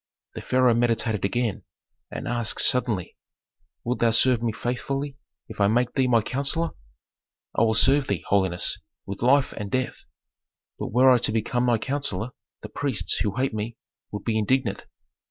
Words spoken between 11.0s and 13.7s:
I to become thy counsellor, the priests, who hate